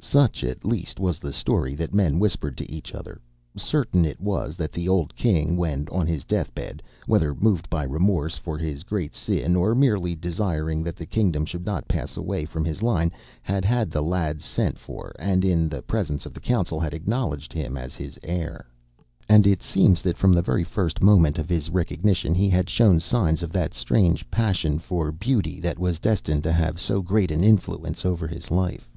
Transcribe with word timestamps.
Such, 0.00 0.42
at 0.42 0.64
least, 0.64 0.98
was 0.98 1.18
the 1.18 1.30
story 1.34 1.74
that 1.74 1.92
men 1.92 2.18
whispered 2.18 2.56
to 2.56 2.70
each 2.72 2.94
other. 2.94 3.20
Certain 3.54 4.06
it 4.06 4.18
was 4.18 4.56
that 4.56 4.72
the 4.72 4.88
old 4.88 5.14
King, 5.14 5.58
when 5.58 5.86
on 5.92 6.06
his 6.06 6.24
deathbed, 6.24 6.82
whether 7.06 7.34
moved 7.34 7.68
by 7.68 7.82
remorse 7.84 8.38
for 8.38 8.56
his 8.56 8.82
great 8.82 9.14
sin, 9.14 9.54
or 9.54 9.74
merely 9.74 10.14
desiring 10.14 10.82
that 10.84 10.96
the 10.96 11.04
kingdom 11.04 11.44
should 11.44 11.66
not 11.66 11.86
pass 11.86 12.16
away 12.16 12.46
from 12.46 12.64
his 12.64 12.82
line, 12.82 13.12
had 13.42 13.66
had 13.66 13.90
the 13.90 14.00
lad 14.02 14.40
sent 14.40 14.78
for, 14.78 15.14
and, 15.18 15.44
in 15.44 15.68
the 15.68 15.82
presence 15.82 16.24
of 16.24 16.32
the 16.32 16.40
Council, 16.40 16.80
had 16.80 16.94
acknowledged 16.94 17.52
him 17.52 17.76
as 17.76 17.94
his 17.94 18.18
heir. 18.22 18.64
And 19.28 19.46
it 19.46 19.62
seems 19.62 20.00
that 20.00 20.16
from 20.16 20.32
the 20.32 20.40
very 20.40 20.64
first 20.64 21.02
moment 21.02 21.36
of 21.36 21.50
his 21.50 21.68
recognition 21.68 22.34
he 22.34 22.48
had 22.48 22.70
shown 22.70 23.00
signs 23.00 23.42
of 23.42 23.52
that 23.52 23.74
strange 23.74 24.30
passion 24.30 24.78
for 24.78 25.12
beauty 25.12 25.60
that 25.60 25.78
was 25.78 25.98
destined 25.98 26.42
to 26.44 26.52
have 26.54 26.80
so 26.80 27.02
great 27.02 27.30
an 27.30 27.44
influence 27.44 28.06
over 28.06 28.26
his 28.26 28.50
life. 28.50 28.88